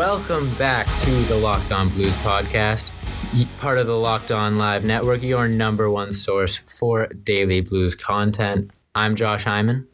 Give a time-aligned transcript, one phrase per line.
[0.00, 2.90] Welcome back to the Locked On Blues podcast,
[3.58, 8.70] part of the Locked On Live Network, your number one source for daily blues content.
[8.94, 9.89] I'm Josh Hyman.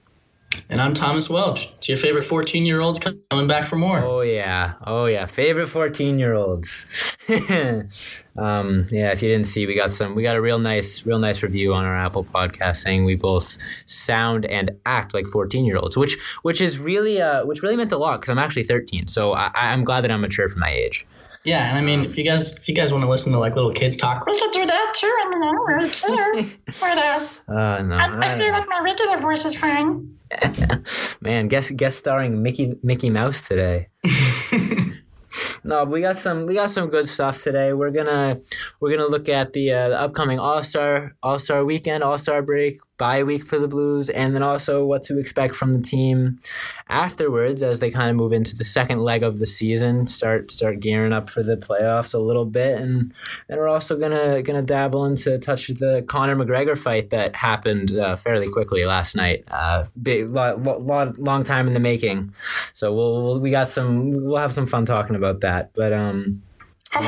[0.68, 1.72] And I'm Thomas Welch.
[1.78, 4.00] It's your favorite 14 year olds coming back for more.
[4.00, 4.74] Oh, yeah.
[4.84, 5.26] Oh, yeah.
[5.26, 7.16] Favorite 14 year olds.
[8.36, 11.20] um, yeah, if you didn't see, we got some, we got a real nice, real
[11.20, 15.76] nice review on our Apple podcast saying we both sound and act like 14 year
[15.76, 19.06] olds, which, which is really, uh, which really meant a lot because I'm actually 13.
[19.06, 21.06] So I, I'm glad that I'm mature for my age.
[21.46, 23.54] Yeah, and I mean, if you guys if you guys want to listen to like
[23.54, 25.06] little kids talk, could do that too.
[25.06, 26.32] I mean, I don't really care.
[26.80, 30.16] but uh, uh no, I, I, I feel like my regular voice is fine.
[31.20, 33.88] Man, guest guest starring Mickey Mickey Mouse today.
[35.64, 37.72] no, we got some we got some good stuff today.
[37.72, 38.38] We're gonna
[38.80, 42.42] we're gonna look at the, uh, the upcoming All Star All Star weekend, All Star
[42.42, 46.38] break bye week for the Blues, and then also what to expect from the team
[46.88, 50.80] afterwards as they kind of move into the second leg of the season, start start
[50.80, 53.12] gearing up for the playoffs a little bit, and
[53.48, 58.16] then we're also gonna gonna dabble into touch the Conor McGregor fight that happened uh,
[58.16, 59.44] fairly quickly last night.
[59.48, 62.32] Uh, big lot, lot, long time in the making.
[62.72, 66.42] So we'll, we'll we got some we'll have some fun talking about that, but um.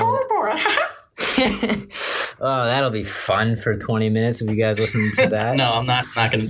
[2.40, 5.56] oh, that'll be fun for 20 minutes if you guys listen to that.
[5.56, 6.48] no, I'm not not gonna.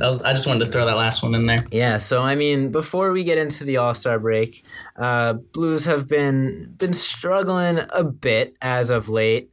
[0.00, 1.58] Was, I just wanted to throw that last one in there.
[1.70, 1.98] Yeah.
[1.98, 4.64] So I mean, before we get into the All Star break,
[4.96, 9.50] uh, Blues have been been struggling a bit as of late.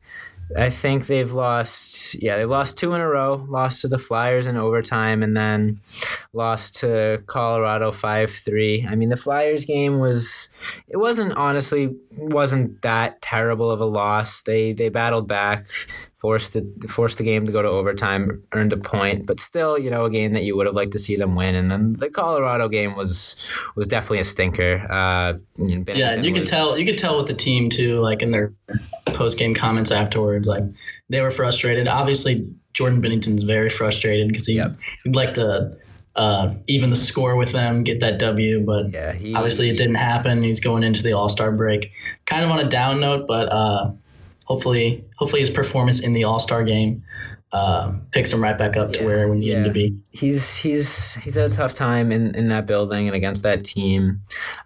[0.57, 3.45] I think they've lost, yeah, they lost two in a row.
[3.49, 5.81] Lost to the Flyers in overtime, and then
[6.33, 8.85] lost to Colorado five three.
[8.87, 14.43] I mean, the Flyers game was, it wasn't honestly wasn't that terrible of a loss.
[14.43, 15.65] They they battled back,
[16.25, 19.91] forced the forced the game to go to overtime, earned a point, but still, you
[19.91, 21.53] know, a game that you would have liked to see them win.
[21.53, 23.15] And then the Colorado game was
[23.75, 24.87] was definitely a stinker.
[24.89, 28.51] Uh, yeah, you could tell you could tell with the team too, like in their
[29.05, 30.63] post game comments afterwards, like
[31.09, 31.87] they were frustrated.
[31.87, 34.75] Obviously, Jordan Binnington's very frustrated because he, yep.
[35.03, 35.77] he'd like to
[36.15, 38.65] uh, even the score with them, get that W.
[38.65, 40.41] But yeah, he, obviously it didn't happen.
[40.41, 41.91] He's going into the All Star break,
[42.25, 43.91] kind of on a down note, but uh,
[44.45, 47.03] hopefully, hopefully his performance in the All Star game
[47.55, 49.57] uh, picks him right back up yeah, to where we need yeah.
[49.59, 49.97] him to be.
[50.09, 54.21] He's he's he's had a tough time in, in that building and against that team.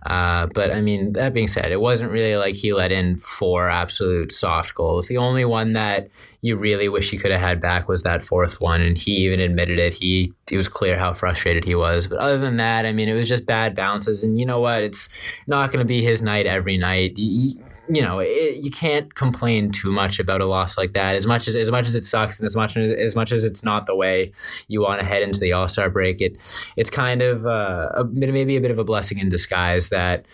[0.07, 3.69] Uh, but I mean, that being said, it wasn't really like he let in four
[3.69, 5.07] absolute soft goals.
[5.07, 6.09] The only one that
[6.41, 9.39] you really wish you could have had back was that fourth one, and he even
[9.39, 9.93] admitted it.
[9.93, 12.07] He it was clear how frustrated he was.
[12.07, 14.23] But other than that, I mean, it was just bad bounces.
[14.23, 14.81] And you know what?
[14.81, 15.09] It's
[15.45, 17.17] not going to be his night every night.
[17.17, 17.59] He,
[17.89, 21.15] you know, it, you can't complain too much about a loss like that.
[21.15, 23.63] As much as as much as it sucks, and as much as much as it's
[23.63, 24.31] not the way
[24.67, 26.37] you want to head into the All Star break, it
[26.77, 30.25] it's kind of uh, a, maybe a bit of a blessing in disguise that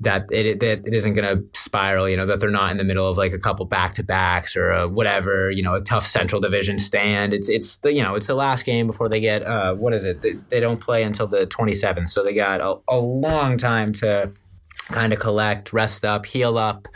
[0.00, 2.08] that it that it isn't going to spiral.
[2.08, 4.56] You know, that they're not in the middle of like a couple back to backs
[4.56, 5.50] or whatever.
[5.50, 7.34] You know, a tough Central Division stand.
[7.34, 10.06] It's it's the you know it's the last game before they get uh, what is
[10.06, 10.22] it?
[10.22, 13.92] They, they don't play until the twenty seventh, so they got a, a long time
[13.94, 14.32] to
[14.92, 16.86] kind of collect, rest up, heal up,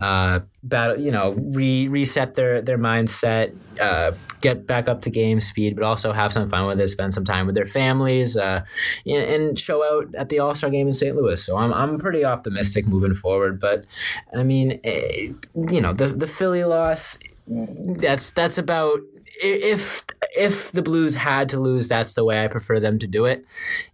[0.00, 5.40] uh, battle, you know, re- reset their their mindset, uh, get back up to game
[5.40, 8.64] speed, but also have some fun with it, spend some time with their families, uh,
[9.06, 11.16] and show out at the All Star game in St.
[11.16, 11.42] Louis.
[11.44, 13.60] So I'm I'm pretty optimistic moving forward.
[13.60, 13.86] But
[14.34, 17.18] I mean, eh, you know, the the Philly loss.
[17.46, 19.00] That's that's about
[19.42, 20.04] if
[20.36, 23.44] if the Blues had to lose, that's the way I prefer them to do it.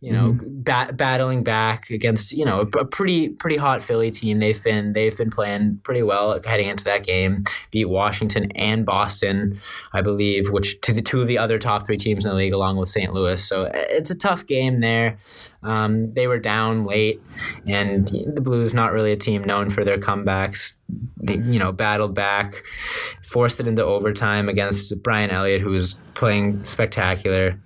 [0.01, 0.63] You know, mm-hmm.
[0.63, 4.39] bat, battling back against you know a, pretty pretty hot Philly team.
[4.39, 7.45] They've been they've been playing pretty well heading into that game.
[7.71, 9.57] Beat Washington and Boston,
[9.93, 12.53] I believe, which to the two of the other top three teams in the league,
[12.53, 13.13] along with St.
[13.13, 13.43] Louis.
[13.43, 15.19] So it's a tough game there.
[15.63, 17.21] Um, they were down late,
[17.67, 20.75] and the Blues not really a team known for their comebacks.
[21.19, 22.63] You know, battled back,
[23.23, 27.59] forced it into overtime against Brian Elliott, who was playing spectacular.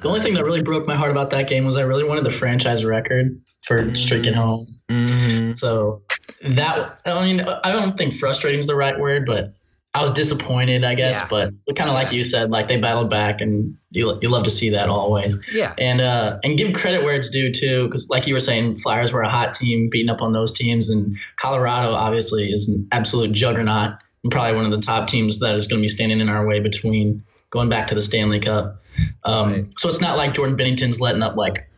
[0.00, 2.24] The only thing that really broke my heart about that game was I really wanted
[2.24, 3.94] the franchise record for mm-hmm.
[3.94, 4.66] streaking home.
[4.90, 5.50] Mm-hmm.
[5.50, 6.02] So
[6.42, 9.54] that I mean I don't think frustrating is the right word, but
[9.94, 11.26] I was disappointed, I guess, yeah.
[11.28, 12.02] but kind of yeah.
[12.02, 15.36] like you said, like they battled back, and you you love to see that always.
[15.52, 15.74] Yeah.
[15.76, 19.12] And uh, and give credit where it's due too, because like you were saying, Flyers
[19.12, 23.32] were a hot team, beating up on those teams, and Colorado obviously is an absolute
[23.32, 23.90] juggernaut,
[24.24, 26.46] and probably one of the top teams that is going to be standing in our
[26.46, 28.82] way between going back to the Stanley Cup.
[29.24, 29.66] Um, right.
[29.78, 31.68] So it's not like Jordan Binnington's letting up like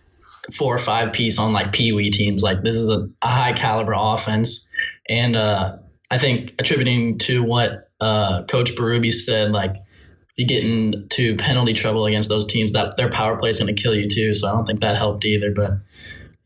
[0.52, 2.44] four or five piece on like pee wee teams.
[2.44, 4.70] Like this is a, a high caliber offense,
[5.08, 5.78] and uh,
[6.12, 9.76] I think attributing to what uh, Coach Berube said, like
[10.37, 13.81] you get into penalty trouble against those teams, that their power play is going to
[13.81, 14.35] kill you too.
[14.35, 15.52] So I don't think that helped either.
[15.52, 15.73] But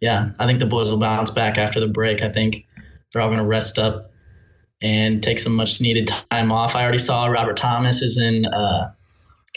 [0.01, 2.23] yeah, I think the boys will bounce back after the break.
[2.23, 2.67] I think
[3.13, 4.13] they're all going to rest up
[4.81, 6.77] and take some much needed time off.
[6.77, 8.93] I already saw Robert Thomas is in uh,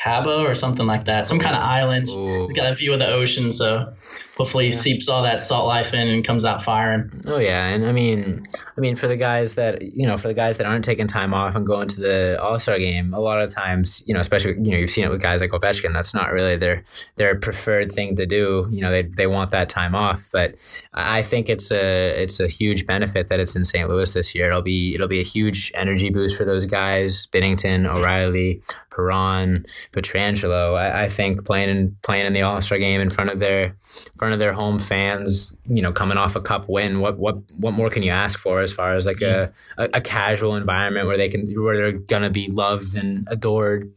[0.03, 1.65] Cabo or something like that, some kind of oh.
[1.65, 2.15] islands.
[2.15, 2.45] Ooh.
[2.45, 3.93] He's got a view of the ocean, so
[4.35, 7.21] hopefully he seeps all that salt life in and comes out firing.
[7.27, 8.41] Oh yeah, and I mean,
[8.75, 11.33] I mean for the guys that you know, for the guys that aren't taking time
[11.33, 14.53] off and going to the All Star game, a lot of times, you know, especially
[14.53, 15.93] you know, you've seen it with guys like Ovechkin.
[15.93, 16.83] That's not really their
[17.17, 18.67] their preferred thing to do.
[18.71, 20.55] You know, they they want that time off, but
[20.93, 23.87] I think it's a it's a huge benefit that it's in St.
[23.87, 24.47] Louis this year.
[24.47, 30.77] It'll be it'll be a huge energy boost for those guys: Binnington, O'Reilly, Perron, Pietrangelo.
[30.77, 33.75] I, I think playing in playing in the All Star game in front of their
[34.17, 37.73] front of their home fans, you know, coming off a cup win, what what what
[37.73, 39.49] more can you ask for as far as like yeah.
[39.77, 43.91] a, a, a casual environment where they can where they're gonna be loved and adored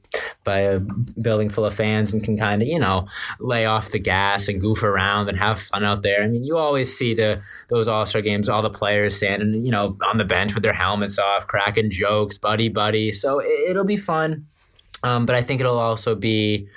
[0.44, 0.80] by a
[1.20, 3.06] building full of fans and can kind of you know
[3.40, 6.22] lay off the gas and goof around and have fun out there.
[6.22, 9.70] I mean, you always see the those All Star games, all the players standing you
[9.70, 13.12] know on the bench with their helmets off, cracking jokes, buddy buddy.
[13.12, 14.46] So it, will be fun.
[15.04, 16.68] Um, but I think it'll also be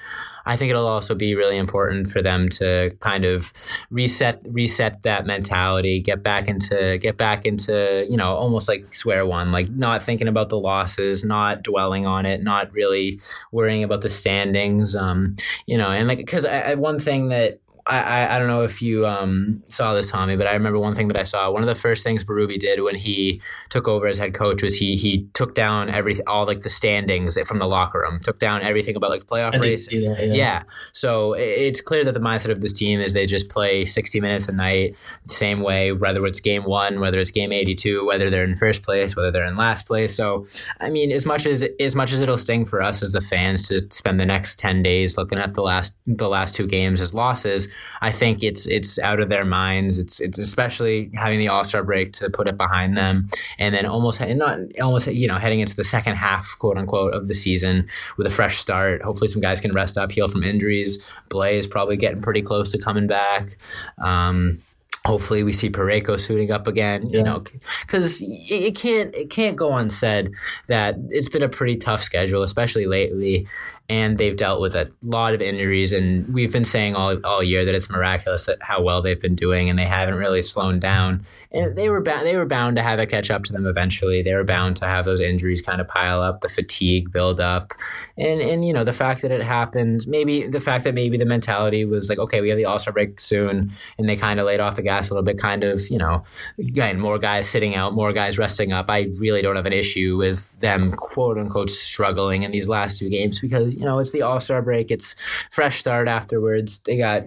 [0.48, 3.52] I think it'll also be really important for them to kind of
[3.92, 9.26] reset reset that mentality, get back into get back into you know almost like square
[9.26, 13.20] one, like not thinking about the losses, not dwelling on it, not really
[13.52, 14.96] worrying about the standings.
[14.96, 15.36] Um,
[15.66, 16.46] you know, and like because
[16.78, 17.60] one thing that
[17.90, 21.08] I, I don't know if you um, saw this, Tommy, but I remember one thing
[21.08, 21.50] that I saw.
[21.52, 24.78] One of the first things Berube did when he took over as head coach was
[24.78, 28.62] he he took down everything, all like the standings from the locker room, took down
[28.62, 29.88] everything about like the playoff I race.
[29.90, 30.34] That, yeah.
[30.34, 30.64] yeah.
[30.94, 34.50] So it's clear that the mindset of this team is they just play 60 minutes
[34.50, 34.96] a night
[35.26, 38.84] the same way, whether it's game one, whether it's game 82, whether they're in first
[38.84, 40.16] place, whether they're in last place.
[40.16, 40.46] So
[40.82, 43.68] I mean, as much as as much as it'll sting for us as the fans
[43.70, 47.14] to spend the next 10 days looking at the last the last two games as
[47.14, 47.68] losses
[48.02, 50.00] I think it's it's out of their minds.
[50.00, 53.28] It's it's especially having the All Star break to put it behind them,
[53.58, 57.28] and then almost not almost you know heading into the second half, quote unquote, of
[57.28, 57.88] the season
[58.18, 59.02] with a fresh start.
[59.02, 60.98] Hopefully, some guys can rest up, heal from injuries.
[61.30, 63.58] Blais is probably getting pretty close to coming back.
[63.98, 64.60] Um,
[65.08, 67.18] hopefully we see Parayko suiting up again yeah.
[67.18, 67.44] you know
[67.82, 70.34] because it can't it can't go unsaid
[70.68, 73.48] that it's been a pretty tough schedule especially lately
[73.90, 75.94] and they've dealt with a lot of injuries.
[75.94, 79.36] And we've been saying all, all year that it's miraculous that how well they've been
[79.36, 81.24] doing, and they haven't really slowed down.
[81.52, 84.22] And they were bound they were bound to have it catch up to them eventually.
[84.22, 87.72] They were bound to have those injuries kind of pile up, the fatigue build up,
[88.18, 91.26] and and you know the fact that it happened, maybe the fact that maybe the
[91.26, 94.46] mentality was like, okay, we have the All Star break soon, and they kind of
[94.46, 96.24] laid off the gas a little bit, kind of you know,
[96.60, 98.90] again more guys sitting out, more guys resting up.
[98.90, 103.10] I really don't have an issue with them quote unquote struggling in these last two
[103.10, 104.92] games because you know, it's the All Star break.
[104.92, 105.16] It's
[105.52, 106.80] fresh start afterwards.
[106.80, 107.26] They got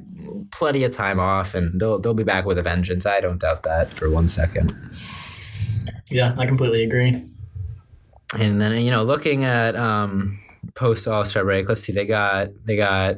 [0.50, 3.06] plenty of time off, and they'll they'll be back with a vengeance.
[3.06, 4.76] I don't doubt that for one second.
[6.08, 7.24] Yeah, I completely agree.
[8.38, 10.36] And then you know, looking at um,
[10.74, 11.92] post All Star break, let's see.
[11.92, 13.16] They got they got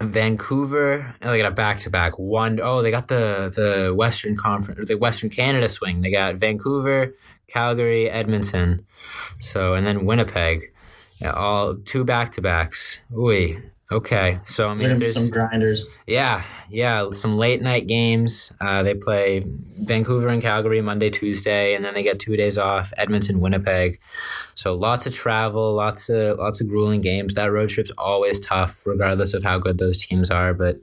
[0.00, 1.14] Vancouver.
[1.22, 2.60] Oh, they got a back to back one.
[2.62, 6.00] Oh, they got the the Western Conference, the Western Canada swing.
[6.00, 7.14] They got Vancouver,
[7.48, 8.86] Calgary, Edmonton.
[9.38, 10.62] So and then Winnipeg.
[11.24, 13.00] All two back to backs.
[13.12, 13.56] Ooh,
[13.90, 14.40] okay.
[14.44, 15.98] So I mean, there's some grinders.
[16.06, 18.52] Yeah, yeah, some late night games.
[18.60, 19.42] Uh, they play
[19.78, 22.92] Vancouver and Calgary Monday, Tuesday, and then they get two days off.
[22.96, 23.98] Edmonton, Winnipeg.
[24.54, 27.34] So lots of travel, lots of lots of grueling games.
[27.34, 30.54] That road trip's always tough, regardless of how good those teams are.
[30.54, 30.82] But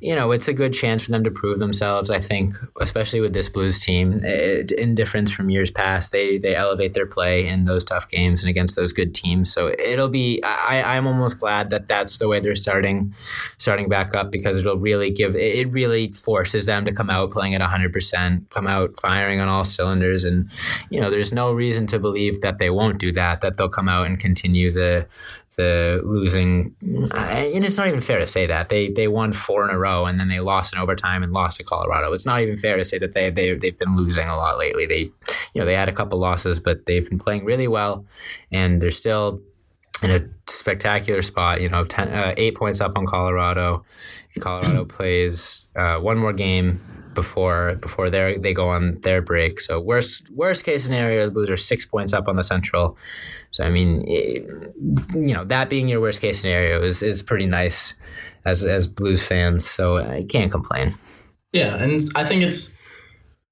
[0.00, 2.10] you know, it's a good chance for them to prove themselves.
[2.10, 6.54] I think, especially with this Blues team, it, in difference from years past, they they
[6.54, 9.52] elevate their play in those tough games and against those good teams.
[9.52, 10.42] So it'll be.
[10.42, 13.14] I I'm almost glad that that's the way they're starting,
[13.58, 15.34] starting back up because it'll really give.
[15.34, 19.48] It really forces them to come out playing at 100 percent, come out firing on
[19.48, 20.50] all cylinders, and
[20.90, 23.40] you know, there's no reason to believe that they won't do that.
[23.40, 25.06] That they'll come out and continue the
[25.56, 26.74] the losing.
[26.82, 30.06] And it's not even fair to say that they they won four in a row
[30.06, 32.12] and then they lost in overtime and lost to Colorado.
[32.12, 34.86] It's not even fair to say that they they they've been losing a lot lately.
[34.86, 35.10] They
[35.52, 38.04] you know they had a couple losses, but they've been playing really well,
[38.50, 39.40] and they're still
[40.04, 41.60] in a spectacular spot.
[41.60, 43.84] You know, ten, uh, eight points up on Colorado.
[44.38, 46.80] Colorado plays uh, one more game
[47.14, 49.60] before before they they go on their break.
[49.60, 52.96] So worst worst case scenario, the Blues are six points up on the Central.
[53.50, 54.42] So I mean, it,
[55.14, 57.94] you know, that being your worst case scenario is is pretty nice
[58.44, 59.68] as as Blues fans.
[59.68, 60.92] So I can't complain.
[61.52, 62.76] Yeah, and I think it's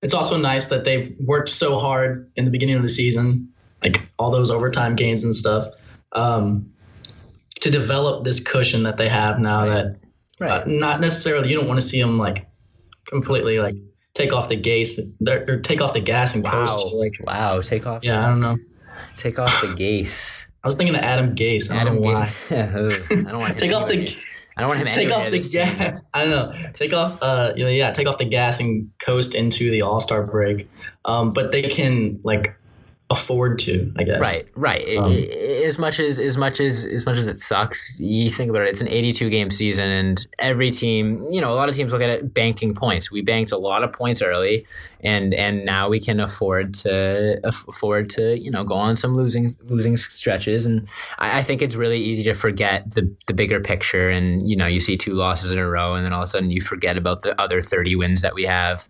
[0.02, 3.48] it's also nice that they've worked so hard in the beginning of the season,
[3.82, 5.68] like all those overtime games and stuff,
[6.12, 6.72] um,
[7.60, 9.60] to develop this cushion that they have now.
[9.60, 9.68] Right.
[9.68, 9.96] That
[10.40, 10.62] right.
[10.62, 12.46] Uh, not necessarily you don't want to see them like
[13.08, 13.76] completely like
[14.14, 16.50] take off the gas or take off the gas and wow.
[16.50, 16.94] coast.
[16.94, 18.04] Like wow, take off.
[18.04, 18.56] yeah, I don't know.
[19.16, 20.46] Take off the gas.
[20.64, 21.70] I was thinking of Adam Gase.
[21.70, 22.32] I don't Adam know why.
[22.50, 24.06] I don't want take off the
[24.56, 25.64] I don't want him take off the this team.
[25.64, 26.00] gas.
[26.14, 26.70] I don't know.
[26.72, 27.22] Take off.
[27.22, 30.68] Uh, you know, yeah, take off the gas and coast into the All Star break.
[31.04, 32.56] Um, but they can like
[33.10, 34.20] afford to, I guess.
[34.20, 34.96] Right, right.
[34.96, 35.12] Um,
[35.72, 38.68] as much as as much as as much as it sucks, you think about it.
[38.68, 42.02] It's an 82 game season, and every team, you know, a lot of teams look
[42.02, 43.10] at it banking points.
[43.10, 44.66] We banked a lot of points early,
[45.00, 49.48] and and now we can afford to afford to you know go on some losing
[49.64, 50.66] losing stretches.
[50.66, 50.86] And
[51.18, 54.10] I, I think it's really easy to forget the the bigger picture.
[54.10, 56.28] And you know, you see two losses in a row, and then all of a
[56.28, 58.88] sudden you forget about the other 30 wins that we have.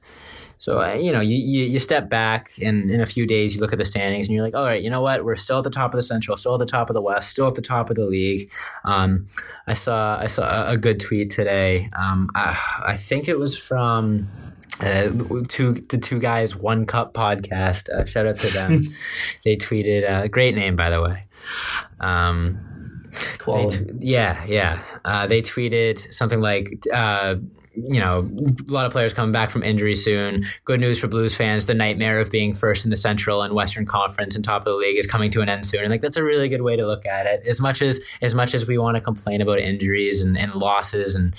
[0.62, 3.60] So uh, you know, you, you you step back, and in a few days, you
[3.60, 5.24] look at the standings, and you're like, all right, you know what?
[5.24, 7.30] We're still at the top of the Central, still at the top of the West,
[7.30, 8.48] still at the top of the league.
[8.84, 9.26] Um,
[9.66, 11.90] I saw I saw a, a good tweet today.
[11.98, 14.28] Um, I, I think it was from.
[14.80, 15.10] Uh,
[15.48, 18.80] two the two guys one cup podcast uh, shout out to them
[19.44, 21.22] they tweeted uh, great name by the way
[22.00, 22.58] um,
[23.68, 24.80] t- yeah, yeah.
[25.04, 27.36] Uh, they tweeted something like, uh,
[27.74, 30.44] you know, a lot of players coming back from injury soon.
[30.64, 31.66] Good news for Blues fans.
[31.66, 34.74] The nightmare of being first in the Central and Western Conference and top of the
[34.74, 35.80] league is coming to an end soon.
[35.80, 37.46] And like that's a really good way to look at it.
[37.46, 41.14] As much as as much as we want to complain about injuries and, and losses
[41.14, 41.34] and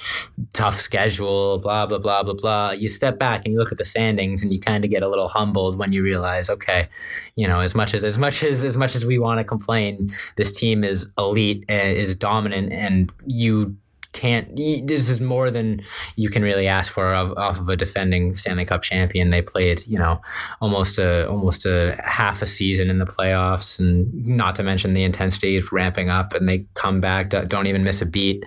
[0.54, 3.86] tough schedule, blah blah blah blah blah, you step back and you look at the
[3.86, 6.90] standings and you kind of get a little humbled when you realize, okay,
[7.36, 10.10] you know, as much as as much as as much as we want to complain,
[10.36, 13.78] this team is elite, uh, is dominant, and you
[14.14, 14.56] can't.
[14.56, 15.82] This is more than
[16.16, 19.32] you can really ask for of, off of a defending Stanley Cup champion.
[19.32, 20.22] They played, you know,
[20.62, 25.04] almost a almost a half a season in the playoffs, and not to mention the
[25.04, 28.46] intensity is ramping up, and they come back, don't don't even miss a beat.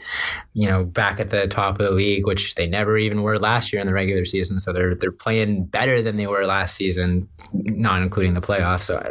[0.54, 3.72] You know, back at the top of the league, which they never even were last
[3.72, 4.58] year in the regular season.
[4.58, 8.82] So they're they're playing better than they were last season, not including the playoffs.
[8.82, 9.02] So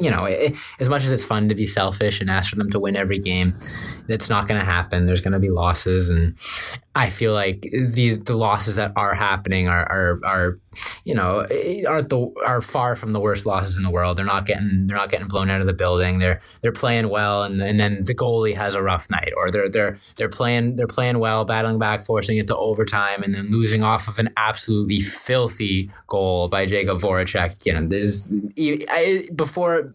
[0.00, 2.70] you know, it, as much as it's fun to be selfish and ask for them
[2.70, 3.54] to win every game,
[4.08, 5.06] it's not going to happen.
[5.06, 6.36] There's going to be losses, and
[6.94, 10.60] I feel like these the losses that are happening are are, are
[11.04, 11.46] you know
[11.88, 14.16] aren't the are far from the worst losses in the world.
[14.16, 16.18] They're not getting they're not getting blown out of the building.
[16.18, 19.68] They're they're playing well, and and then the goalie has a rough night, or they're
[19.68, 23.82] they're they're playing they're playing well, battling back, forcing it to overtime, and then losing
[23.82, 27.64] off of an absolutely filthy goal by Jakub Voracek.
[27.66, 28.32] You know, there's
[28.90, 29.94] I, before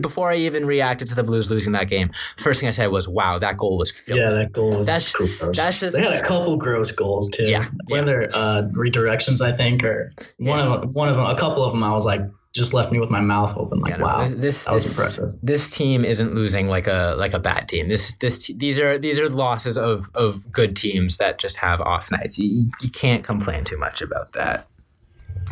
[0.00, 3.08] before I even reacted to the Blues losing that game, first thing I said was,
[3.08, 5.56] "Wow, that goal was filthy." Yeah, that goal was That's- gross.
[5.56, 7.44] that's just- they had a couple gross goals too.
[7.44, 10.05] Yeah, one of their uh, redirections, I think, or
[10.38, 11.82] one of them, one of them, a couple of them.
[11.82, 12.20] I was like,
[12.56, 14.96] just left me with my mouth open, like, Yeah, no, wow, this that was this,
[14.96, 15.30] impressive.
[15.42, 17.88] This team isn't losing like a like a bad team.
[17.88, 22.10] This this these are these are losses of of good teams that just have off
[22.10, 22.38] nights.
[22.38, 24.66] You, you can't complain too much about that.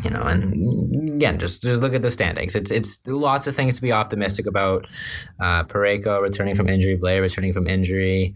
[0.03, 2.55] You know, and again, just just look at the standings.
[2.55, 4.87] It's it's lots of things to be optimistic about.
[5.39, 8.35] Uh, Parayko returning from injury, Blais returning from injury.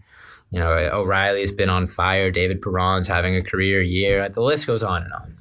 [0.51, 2.31] You know, O'Reilly's been on fire.
[2.31, 4.27] David Perron's having a career year.
[4.29, 5.35] The list goes on and on.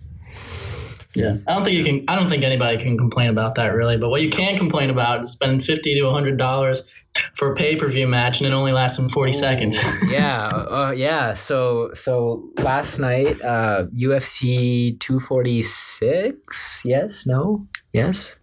[1.18, 2.04] Yeah, I don't think you can.
[2.06, 3.96] I don't think anybody can complain about that really.
[3.96, 6.88] But what you can complain about is spending fifty to hundred dollars
[7.34, 9.82] for a pay per view match and it only lasting forty seconds.
[10.12, 11.34] yeah, uh, yeah.
[11.34, 16.82] So so last night, uh, UFC two forty six.
[16.84, 17.26] Yes.
[17.26, 17.66] No.
[17.92, 18.37] Yes.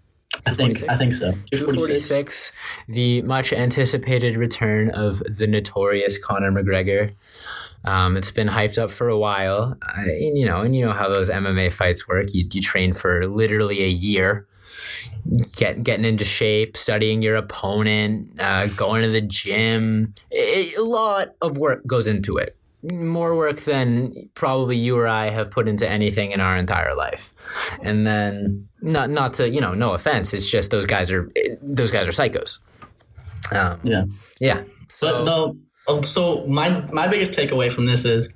[0.45, 0.83] I think.
[0.89, 1.31] I think so.
[1.53, 2.51] 246,
[2.89, 7.13] the much anticipated return of the notorious Conor McGregor.
[7.85, 10.91] Um, it's been hyped up for a while, I, and, you know, and you know
[10.91, 12.27] how those MMA fights work.
[12.33, 14.47] You, you train for literally a year,
[15.55, 20.13] get, getting into shape, studying your opponent, uh, going to the gym.
[20.31, 22.55] It- a lot of work goes into it.
[22.83, 27.33] More work than probably you or I have put into anything in our entire life.
[27.81, 31.31] And then, not not to you know, no offense, it's just those guys are
[31.63, 32.59] those guys are psychos.
[33.51, 34.03] Um, Yeah.
[34.39, 34.63] yeah.
[34.87, 35.57] So So no.
[35.87, 38.33] Um, So my my biggest takeaway from this is,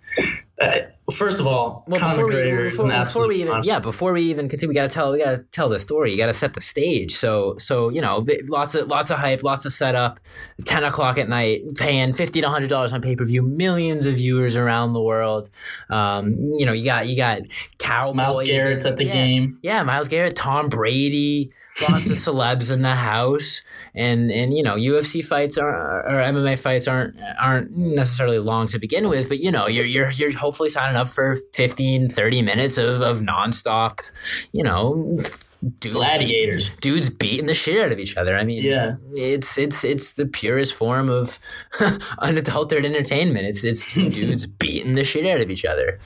[0.62, 0.78] uh,
[1.14, 3.80] first of all, Well, Conor before we, McGregor is before, an before we even yeah
[3.80, 6.12] before we even continue, we gotta tell we gotta tell the story.
[6.12, 7.16] You gotta set the stage.
[7.16, 10.20] So so you know lots of lots of hype, lots of setup.
[10.66, 14.16] Ten o'clock at night, paying fifty to hundred dollars on pay per view, millions of
[14.16, 15.50] viewers around the world.
[15.90, 17.42] Um, you know you got you got
[17.80, 19.60] Cowboy, Myles Garrett's at the yeah, game.
[19.64, 21.52] Yeah, Myles Garrett, Tom Brady,
[21.88, 23.62] lots of celebs in the house,
[23.96, 28.80] and and you know UFC fights are or MMA fights aren't aren't necessarily long to
[28.80, 32.78] begin with, but you know you're you're you're hopefully signing up for 15, 30 minutes
[32.78, 34.00] of of nonstop,
[34.52, 35.18] you know.
[35.80, 36.76] Dudes Gladiators.
[36.78, 38.36] dudes beating the shit out of each other.
[38.38, 38.96] I mean, Yeah.
[39.14, 41.38] it's it's it's the purest form of
[42.20, 43.46] unadulterated entertainment.
[43.46, 46.00] It's it's dudes beating the shit out of each other.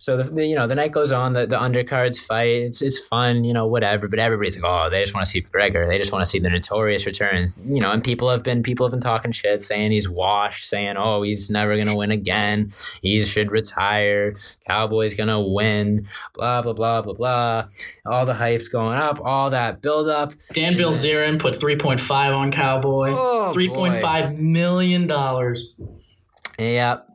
[0.00, 2.46] So the, the, you know the night goes on, the, the undercards fight.
[2.48, 4.08] It's it's fun, you know, whatever.
[4.08, 5.86] But everybody's like, oh, they just want to see McGregor.
[5.86, 7.48] They just want to see the notorious return.
[7.66, 10.94] You know, and people have been people have been talking shit, saying he's washed, saying
[10.96, 12.70] oh he's never gonna win again.
[13.02, 14.34] He should retire.
[14.66, 16.06] Cowboys gonna win.
[16.32, 17.64] Blah blah blah blah blah.
[18.06, 19.20] All the hype's going up.
[19.22, 20.32] All that build up.
[20.52, 23.10] Dan Bilzerian put three point five on Cowboy.
[23.12, 25.74] Oh, Three point five million dollars
[26.58, 27.06] Yep.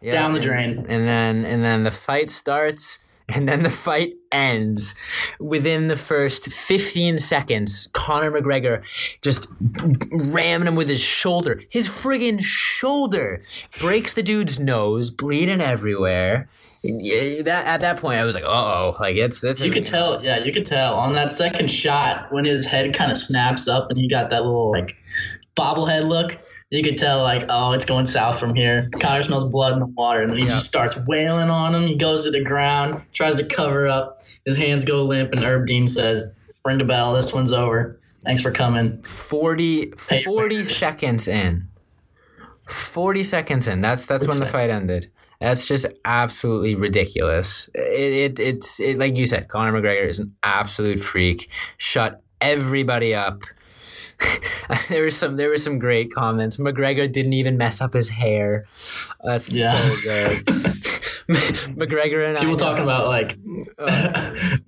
[0.00, 0.12] Yep.
[0.14, 0.86] down the drain.
[0.88, 2.98] and then and then the fight starts
[3.28, 4.94] and then the fight ends
[5.40, 8.82] within the first 15 seconds conor mcgregor
[9.22, 9.48] just
[10.32, 13.42] ramming him with his shoulder his friggin shoulder
[13.80, 16.48] breaks the dude's nose bleeding everywhere
[16.82, 20.38] that at that point i was like uh-oh like it's this You could tell, yeah,
[20.44, 23.98] you could tell on that second shot when his head kind of snaps up and
[23.98, 24.96] he got that little like
[25.56, 26.38] bobblehead look.
[26.70, 28.90] You could tell like, oh, it's going south from here.
[29.00, 30.50] Conor smells blood in the water, and then he Yeah.
[30.50, 31.82] just starts wailing on him.
[31.84, 34.20] He goes to the ground, tries to cover up.
[34.44, 36.30] His hands go limp, and Herb Dean says,
[36.66, 37.14] "Ring the bell.
[37.14, 37.98] This one's over.
[38.22, 41.66] Thanks for coming." 40, 40 seconds in
[42.68, 48.40] 40 seconds in that's that's when the fight ended that's just absolutely ridiculous it, it
[48.40, 53.42] it's it, like you said conor mcgregor is an absolute freak shut everybody up
[54.88, 58.66] there was some there were some great comments mcgregor didn't even mess up his hair
[59.24, 59.74] that's Yeah.
[59.76, 60.38] so good
[61.28, 63.36] mcgregor and I People I talking about like,
[63.78, 63.86] oh.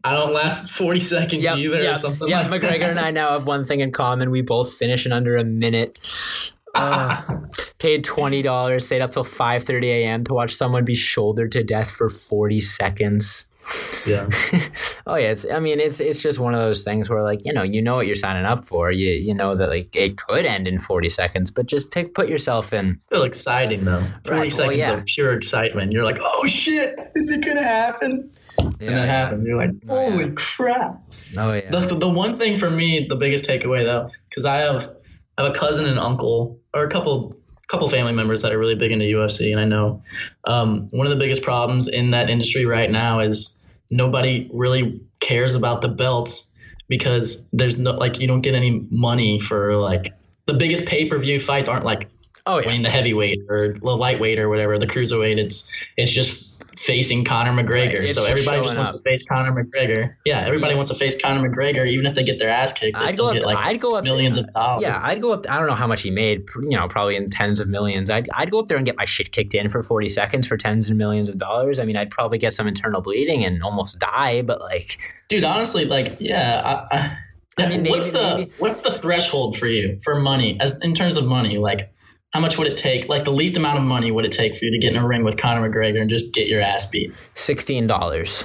[0.04, 2.28] I don't last forty seconds Yep, either, or something.
[2.28, 2.50] yep.
[2.50, 2.90] like McGregor that.
[2.90, 4.30] and I now have one thing in common.
[4.30, 5.98] We both finish in under a minute.
[6.74, 7.22] Uh,
[7.78, 10.24] paid twenty dollars, stayed up till five thirty a.m.
[10.24, 13.46] to watch someone be shouldered to death for forty seconds.
[14.06, 14.26] Yeah.
[15.06, 15.46] oh yeah, it's.
[15.50, 17.96] I mean, it's it's just one of those things where like you know you know
[17.96, 18.90] what you're signing up for.
[18.90, 22.28] You you know that like it could end in forty seconds, but just pick put
[22.28, 22.98] yourself in.
[22.98, 24.00] Still exciting though.
[24.24, 24.92] Forty Right, well, seconds yeah.
[24.94, 25.92] of pure excitement.
[25.92, 28.30] You're like, oh shit, is it gonna happen?
[28.58, 29.44] and that happens.
[29.44, 30.10] You're like, Oh, yeah.
[30.10, 31.00] holy crap.
[31.36, 31.70] Oh yeah.
[31.70, 34.90] The, the, the one thing for me, the biggest takeaway though, because I have
[35.40, 37.34] I have a cousin and uncle or a couple
[37.68, 40.02] couple family members that are really big into UFC, and I know
[40.44, 45.54] um, one of the biggest problems in that industry right now is nobody really cares
[45.54, 50.12] about the belts because there's no like you don't get any money for like
[50.44, 52.10] the biggest pay per view fights aren't like
[52.54, 52.66] oh yeah.
[52.66, 55.38] winning the heavyweight or the lightweight or whatever, the cruiserweight.
[55.38, 57.98] It's it's just facing Conor McGregor.
[58.00, 58.96] Right, so just everybody just wants up.
[58.96, 60.14] to face Conor McGregor.
[60.24, 60.76] Yeah, everybody Yeah.
[60.76, 62.96] wants to face Conor McGregor, even if they get their ass kicked.
[62.96, 63.34] I'd still go up.
[63.34, 64.82] get like I'd go up millions of dollars.
[64.82, 65.44] Yeah, I'd go up.
[65.50, 66.48] I don't know how much he made.
[66.62, 68.08] You know, probably in tens of millions.
[68.08, 70.56] I'd I'd go up there and get my shit kicked in for forty seconds for
[70.56, 71.78] tens and millions of dollars.
[71.78, 74.40] I mean, I'd probably get some internal bleeding and almost die.
[74.42, 75.44] But like, dude.
[75.44, 76.86] Honestly, like, yeah.
[76.90, 77.18] I, I,
[77.64, 81.18] I mean, what's the maybe- what's the threshold for you for money as in terms
[81.18, 81.58] of money?
[81.58, 81.92] Like,
[82.30, 83.08] how much would it take?
[83.08, 85.06] Like, the least amount of money would it take for you to get in a
[85.06, 87.12] ring with Conor McGregor and just get your ass beat?
[87.34, 88.44] sixteen dollars.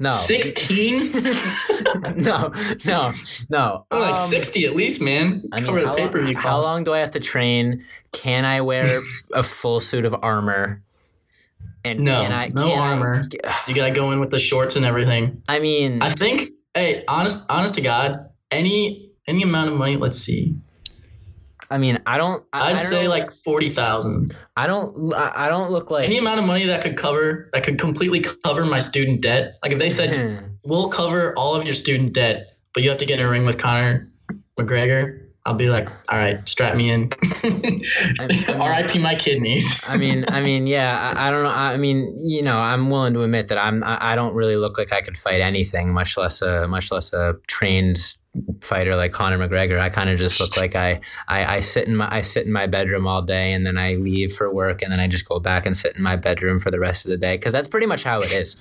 [0.00, 1.12] No, Sixteen.
[2.16, 2.52] no,
[2.84, 3.12] no,
[3.48, 3.86] no.
[3.92, 5.44] like Um, sixty at least, man.
[5.52, 7.84] I mean, Cover the how, pay per view how long do I have to train?
[8.12, 8.84] Can I wear
[9.32, 10.82] a full suit of armor?
[11.84, 13.28] And No, can I, no can I- armor.
[13.68, 15.42] You gotta go in with the shorts and everything.
[15.48, 19.96] I mean, I think, hey, honest, honest to God, any any amount of money.
[19.96, 20.56] Let's see.
[21.70, 22.44] I mean, I don't.
[22.52, 24.36] I, I'd I don't say like forty thousand.
[24.56, 25.12] I don't.
[25.14, 28.20] I I don't look like Any amount of money that could cover that could completely
[28.20, 29.54] cover my student debt.
[29.62, 33.06] Like if they said we'll cover all of your student debt, but you have to
[33.06, 34.08] get in a ring with Conor
[34.58, 35.20] McGregor.
[35.46, 37.10] I'll be like, all right, strap me in.
[37.42, 37.84] mean-
[38.48, 38.98] R.I.P.
[38.98, 39.84] my kidneys.
[39.88, 41.12] I mean, I mean, yeah.
[41.14, 41.50] I, I don't know.
[41.50, 43.84] I mean, you know, I'm willing to admit that I'm.
[43.84, 47.12] I, I don't really look like I could fight anything, much less a much less
[47.12, 48.16] a trained
[48.60, 49.78] fighter like Conor McGregor.
[49.78, 52.52] I kind of just look like I, I I sit in my I sit in
[52.52, 55.40] my bedroom all day, and then I leave for work, and then I just go
[55.40, 57.86] back and sit in my bedroom for the rest of the day because that's pretty
[57.86, 58.56] much how it is.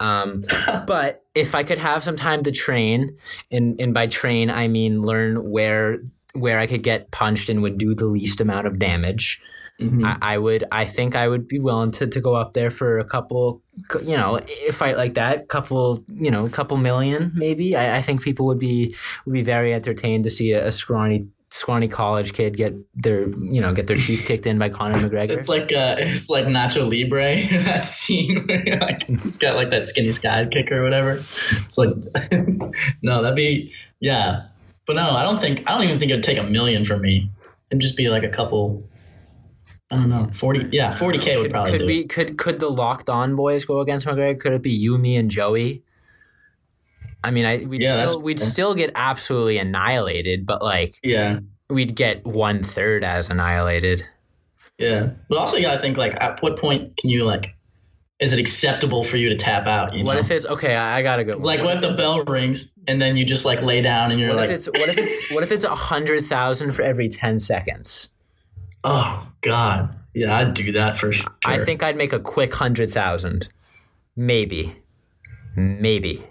[0.00, 0.44] Um,
[0.86, 3.16] but if I could have some time to train,
[3.50, 5.98] and and by train I mean learn where
[6.34, 9.40] where I could get punched and would do the least amount of damage.
[9.80, 10.04] Mhm.
[10.04, 12.98] I, I would I think I would be willing to, to go up there for
[12.98, 13.62] a couple
[14.02, 18.02] you know a fight like that couple you know a couple million maybe I, I
[18.02, 22.32] think people would be would be very entertained to see a, a scrawny scrawny college
[22.32, 25.72] kid get their you know get their teeth kicked in by Conor McGregor It's like
[25.72, 30.44] uh, it's like Nacho Libre that scene where like he's got like that skinny sky
[30.46, 31.12] kick or whatever.
[31.12, 31.90] It's like
[33.02, 34.46] no, that'd be yeah,
[34.86, 37.30] but no, I don't think I don't even think it'd take a million for me.
[37.70, 38.82] It'd just be like a couple.
[39.90, 40.68] I don't know, forty.
[40.70, 42.08] Yeah, forty k would could, probably could do we it.
[42.10, 45.30] could could the locked on boys go against McGregor could it be you me and
[45.30, 45.82] Joey
[47.24, 48.48] I mean I we'd Yeah, still we'd fair.
[48.48, 54.06] still get absolutely annihilated but like Yeah, we'd get one third as annihilated
[54.78, 57.54] yeah, but also you gotta think like at what point can you like
[58.20, 59.94] is it acceptable for you to tap out?
[59.94, 60.20] You what know?
[60.20, 60.74] if it's okay?
[60.76, 61.32] I, I gotta go.
[61.32, 64.20] It's like what if the bell rings and then you just like lay down and
[64.20, 66.82] you're What like, if it's what if it's what if it's a hundred thousand for
[66.82, 68.10] every ten seconds?
[68.88, 71.26] Oh god, yeah, I'd do that for sure.
[71.44, 73.48] I think I'd make a quick hundred thousand,
[74.16, 74.76] maybe,
[75.54, 76.24] maybe.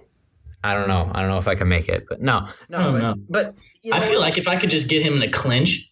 [0.63, 1.09] I don't know.
[1.13, 2.79] I don't know if I can make it, but no, no.
[2.79, 3.15] I don't but, know.
[3.29, 5.89] but you I feel like if I could just get him in a clinch,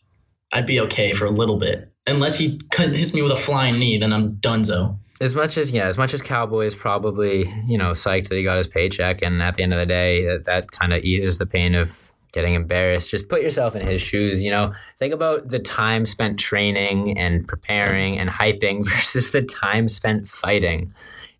[0.52, 1.92] I'd be okay for a little bit.
[2.08, 4.98] Unless he couldn't hits me with a flying knee, then I'm donezo.
[5.22, 8.44] as much as yeah, as much as Cowboy is probably you know psyched that he
[8.44, 11.38] got his paycheck, and at the end of the day, that, that kind of eases
[11.38, 13.10] the pain of getting embarrassed.
[13.10, 14.44] Just put yourself in his shoes.
[14.44, 19.88] You know, think about the time spent training and preparing and hyping versus the time
[19.88, 20.94] spent fighting.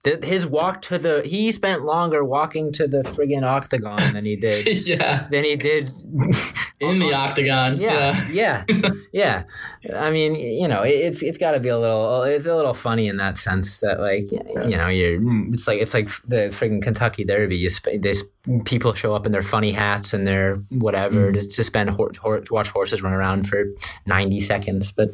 [0.06, 4.36] The, his walk to the he spent longer walking to the friggin' octagon than he
[4.48, 5.90] did yeah, than he did
[6.80, 7.80] in the octagon.
[7.82, 8.64] yeah, yeah,
[9.12, 9.44] yeah.
[9.96, 12.22] I mean, you know, it- it's it's got to be a little.
[12.22, 15.20] Uh, it's a little funny in that sense that like you know you're.
[15.54, 17.58] It's like it's like the friggin' Kentucky Derby.
[17.58, 18.24] You sp- this
[18.64, 21.34] people show up in their funny hats and their whatever mm.
[21.34, 23.66] just to spend hor- hor- watch horses run around for
[24.06, 24.92] ninety seconds.
[24.92, 25.10] But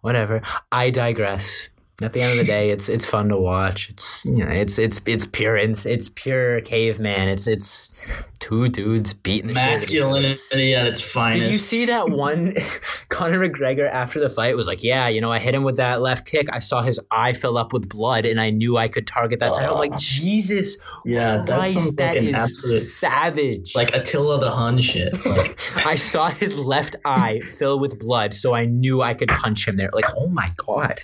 [0.00, 0.42] whatever.
[0.70, 1.68] I digress.
[2.00, 3.90] At the end of the day, it's it's fun to watch.
[3.90, 7.28] It's you know, it's it's it's pure it's, it's pure caveman.
[7.28, 10.20] It's it's two dudes beating the shit out of each other.
[10.20, 11.44] Masculinity at its finest.
[11.44, 12.54] Did you see that one?
[13.08, 16.02] Conor McGregor after the fight was like, "Yeah, you know, I hit him with that
[16.02, 16.52] left kick.
[16.52, 19.54] I saw his eye fill up with blood, and I knew I could target that
[19.54, 23.74] side." I'm like, Jesus yeah, that Christ, that like an is absolute savage.
[23.74, 25.16] like Attila the Hun shit.
[25.32, 29.66] Like, I saw his left eye fill with blood, so I knew I could punch
[29.66, 29.88] him there.
[29.92, 31.00] Like, oh my god,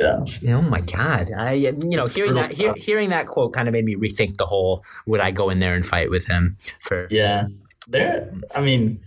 [0.00, 0.24] yeah.
[0.48, 1.28] oh my god.
[1.36, 2.76] I, you know, hearing that, stuff.
[2.76, 5.74] hearing that quote kind of made me rethink the whole: Would I go in there
[5.74, 6.56] and fight with him?
[6.82, 7.46] For Yeah.
[7.88, 9.00] There I mean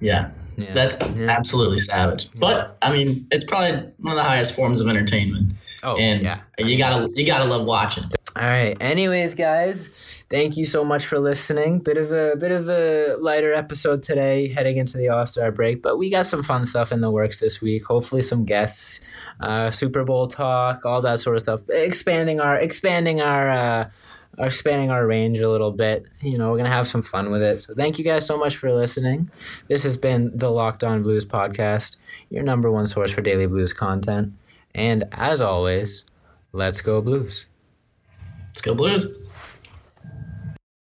[0.00, 0.30] yeah.
[0.56, 0.74] yeah.
[0.74, 1.30] That's Yeah.
[1.30, 2.28] absolutely savage.
[2.36, 5.52] But I mean, it's probably one of the highest forms of entertainment.
[5.82, 6.40] oh and yeah.
[6.58, 8.04] you gotta you gotta love watching.
[8.36, 8.76] All right.
[8.80, 11.80] Anyways, guys, thank you so much for listening.
[11.80, 15.82] Bit of a bit of a lighter episode today, heading into the All Star break,
[15.82, 17.84] but we got some fun stuff in the works this week.
[17.86, 19.00] Hopefully, some guests,
[19.40, 21.62] uh, Super Bowl talk, all that sort of stuff.
[21.70, 23.48] Expanding our expanding our.
[23.50, 23.90] Uh,
[24.38, 26.04] are expanding our range a little bit.
[26.20, 27.60] You know, we're gonna have some fun with it.
[27.60, 29.30] So thank you guys so much for listening.
[29.66, 31.96] This has been the Locked On Blues podcast,
[32.30, 34.32] your number one source for daily blues content.
[34.74, 36.04] And as always,
[36.52, 37.46] let's go blues.
[38.58, 39.08] Let's go Blues.